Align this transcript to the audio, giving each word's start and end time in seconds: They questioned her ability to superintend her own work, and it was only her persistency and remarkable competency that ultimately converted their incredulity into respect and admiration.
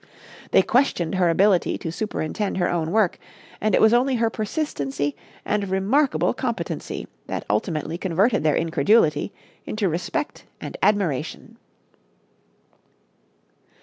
They 0.49 0.63
questioned 0.63 1.13
her 1.13 1.29
ability 1.29 1.77
to 1.77 1.91
superintend 1.91 2.57
her 2.57 2.67
own 2.71 2.89
work, 2.89 3.19
and 3.61 3.75
it 3.75 3.81
was 3.81 3.93
only 3.93 4.15
her 4.15 4.31
persistency 4.31 5.15
and 5.45 5.69
remarkable 5.69 6.33
competency 6.33 7.07
that 7.27 7.45
ultimately 7.51 7.99
converted 7.99 8.41
their 8.41 8.55
incredulity 8.55 9.31
into 9.63 9.87
respect 9.87 10.45
and 10.59 10.75
admiration. 10.81 11.59